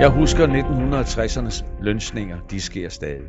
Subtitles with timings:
[0.00, 3.28] Jeg husker 1960'ernes lønsninger, de sker stadig.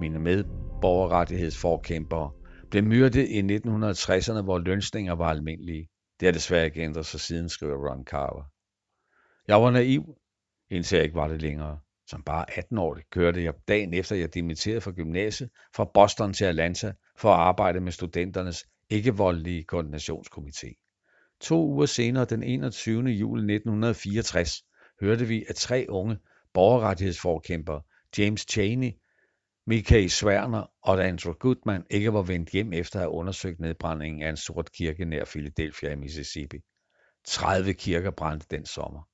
[0.00, 2.30] Mine medborgerrettighedsforkæmpere
[2.70, 5.88] blev myrdet i 1960'erne, hvor lønsninger var almindelige.
[6.20, 8.44] Det har desværre ikke ændret sig siden, skriver Ron Carver.
[9.48, 10.16] Jeg var naiv,
[10.70, 11.78] indtil jeg ikke var det længere.
[12.06, 16.92] Som bare 18-årig kørte jeg dagen efter, jeg dimitterede fra gymnasiet fra Boston til Atlanta
[17.18, 20.72] for at arbejde med studenternes ikke-voldelige koordinationskomité.
[21.40, 23.02] To uger senere, den 21.
[23.02, 24.62] juli 1964,
[25.00, 26.18] hørte vi, at tre unge
[26.54, 27.82] borgerrettighedsforkæmpere,
[28.18, 28.90] James Cheney,
[29.66, 34.30] Michael Swerner og Andrew Goodman, ikke var vendt hjem efter at have undersøgt nedbrændingen af
[34.30, 36.58] en sort kirke nær Philadelphia i Mississippi.
[37.24, 39.08] 30 kirker brændte den sommer.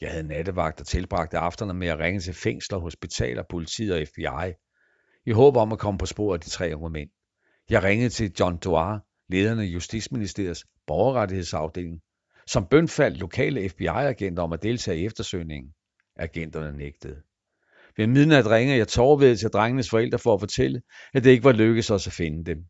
[0.00, 4.52] Jeg havde nattevagt og tilbragte aftener med at ringe til fængsler, hospitaler, politiet og FBI,
[5.26, 7.10] i håb om at komme på sporet af de tre unge mænd.
[7.70, 12.00] Jeg ringede til John Doar, lederen af Justitsministeriets borgerrettighedsafdeling,
[12.46, 15.72] som bønfaldt lokale FBI-agenter om at deltage i eftersøgningen.
[16.16, 17.22] Agenterne nægtede.
[17.96, 20.82] Ved midnat ringede jeg tårvedet til drengenes forældre for at fortælle,
[21.14, 22.64] at det ikke var lykkedes os at finde dem.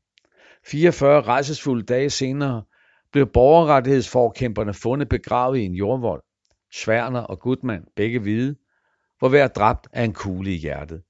[0.66, 2.62] 44 rejsesfulde dage senere
[3.12, 6.22] blev borgerrettighedsforkæmperne fundet begravet i en jordvold.
[6.74, 8.56] Sværner og Gutmann, begge hvide,
[9.20, 11.02] var hver dræbt af en kugle i hjertet.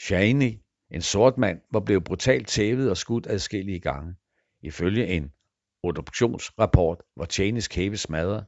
[0.00, 0.52] Shaney,
[0.90, 4.14] en sort mand, var blevet brutalt tævet og skudt adskillige gange.
[4.62, 5.32] Ifølge en
[5.82, 8.46] obduktionsrapport var Cheneys kæbe smadret.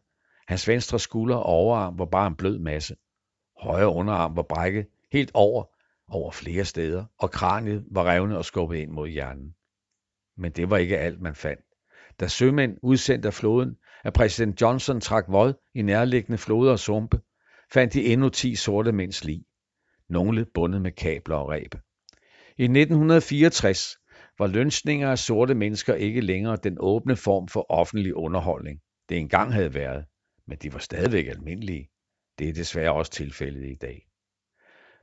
[0.49, 2.97] Hans venstre skulder og overarm var bare en blød masse.
[3.61, 5.65] Højre underarm var brækket helt over,
[6.09, 9.55] over flere steder, og kraniet var revnet og skubbet ind mod hjernen.
[10.37, 11.65] Men det var ikke alt, man fandt.
[12.21, 17.21] Da sømænd udsendt af floden at præsident Johnson trak vold i nærliggende floder og sumpe,
[17.73, 19.45] fandt de endnu 10 sorte mænds lig.
[20.09, 21.75] Nogle bundet med kabler og ræb.
[22.57, 23.97] I 1964
[24.41, 29.53] var lønsninger af sorte mennesker ikke længere den åbne form for offentlig underholdning, det engang
[29.53, 30.05] havde været,
[30.47, 31.89] men de var stadigvæk almindelige.
[32.39, 34.07] Det er desværre også tilfældet i dag.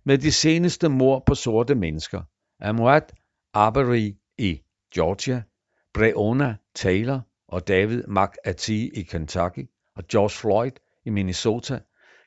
[0.06, 2.22] Med de seneste mord på sorte mennesker,
[2.60, 3.02] Amuad
[3.54, 4.62] Arbery i
[4.94, 5.44] Georgia,
[5.94, 10.72] Breonna Taylor og David McAtee i Kentucky og George Floyd
[11.06, 11.80] i Minnesota,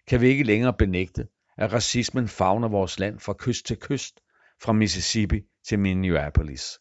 [0.07, 4.21] kan vi ikke længere benægte, at racismen fagner vores land fra kyst til kyst,
[4.63, 6.79] fra Mississippi til Minneapolis.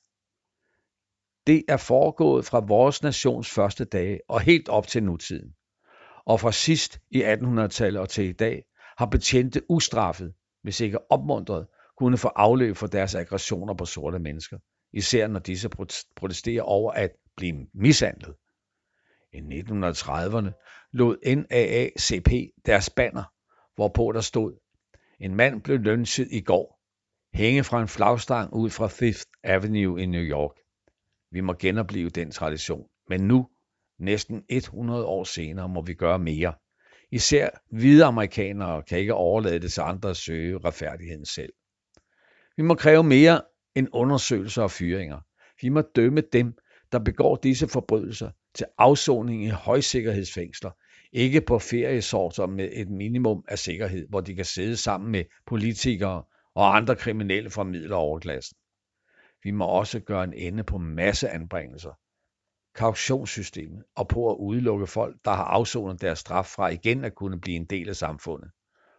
[1.47, 5.53] Det er foregået fra vores nations første dage og helt op til nutiden.
[6.25, 8.63] Og fra sidst i 1800-tallet og til i dag
[8.97, 10.33] har betjente ustraffet,
[10.63, 11.67] hvis ikke opmuntret,
[11.97, 14.57] kunne få afløb for deres aggressioner på sorte mennesker,
[14.93, 15.69] især når disse
[16.15, 18.35] protesterer over at blive mishandlet.
[19.33, 20.51] I 1930'erne
[20.93, 22.31] lod NAACP
[22.65, 23.23] deres banner,
[23.75, 24.53] hvorpå der stod,
[25.19, 26.79] en mand blev lønset i går,
[27.33, 30.55] hænge fra en flagstang ud fra Fifth Avenue i New York.
[31.31, 33.47] Vi må genopleve den tradition, men nu,
[33.99, 36.53] næsten 100 år senere, må vi gøre mere.
[37.11, 41.53] Især hvide amerikanere kan ikke overlade det til andre at søge retfærdigheden selv.
[42.57, 43.41] Vi må kræve mere
[43.75, 45.19] end undersøgelser og fyringer.
[45.61, 46.57] Vi må dømme dem,
[46.91, 50.71] der begår disse forbrydelser til afsoning i højsikkerhedsfængsler,
[51.11, 56.23] ikke på feriesorter med et minimum af sikkerhed, hvor de kan sidde sammen med politikere
[56.55, 58.57] og andre kriminelle fra middel- og overklassen.
[59.43, 61.93] Vi må også gøre en ende på masseanbringelser,
[62.75, 67.41] kautionssystemet og på at udelukke folk, der har afsonet deres straf fra igen at kunne
[67.41, 68.51] blive en del af samfundet.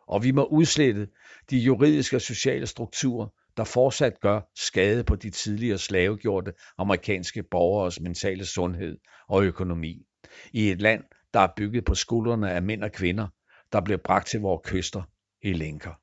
[0.06, 1.08] Og vi må udslette
[1.50, 8.00] de juridiske og sociale strukturer, der fortsat gør skade på de tidligere slavegjorte amerikanske borgeres
[8.00, 10.06] mentale sundhed og økonomi.
[10.52, 13.28] I et land, der er bygget på skuldrene af mænd og kvinder,
[13.72, 15.02] der bliver bragt til vores kyster
[15.42, 15.94] i lænker.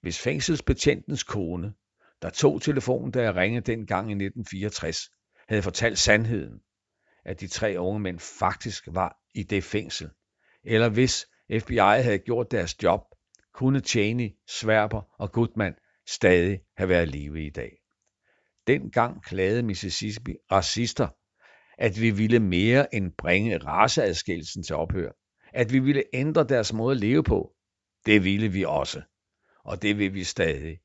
[0.00, 1.74] Hvis fængselsbetjentens kone,
[2.24, 5.10] der tog telefonen, da jeg ringede dengang i 1964,
[5.48, 6.60] havde fortalt sandheden,
[7.24, 10.10] at de tre unge mænd faktisk var i det fængsel,
[10.64, 11.26] eller hvis
[11.60, 13.00] FBI havde gjort deres job,
[13.54, 15.74] kunne Cheney, Sverber og Goodman
[16.06, 17.72] stadig have været i live i dag.
[18.66, 21.08] Dengang klagede Mississippi racister,
[21.78, 25.10] at vi ville mere end bringe raceadskillelsen til ophør,
[25.52, 27.54] at vi ville ændre deres måde at leve på.
[28.06, 29.02] Det ville vi også,
[29.64, 30.78] og det vil vi stadig.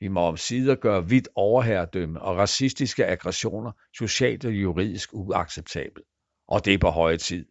[0.00, 6.06] Vi må omsider gøre vidt overherredømme og racistiske aggressioner socialt og juridisk uacceptabelt.
[6.48, 7.46] Og det er på høje tid.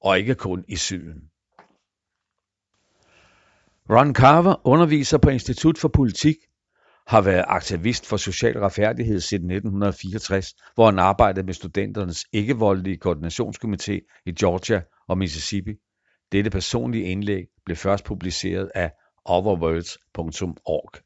[0.00, 1.30] Og ikke kun i syden.
[3.90, 6.36] Ron Carver underviser på Institut for Politik,
[7.06, 14.22] har været aktivist for social retfærdighed siden 1964, hvor han arbejdede med studenternes ikke-voldelige koordinationskomité
[14.26, 15.74] i Georgia og Mississippi.
[16.32, 18.92] Dette personlige indlæg blev først publiceret af
[19.24, 21.05] otherworlds.org.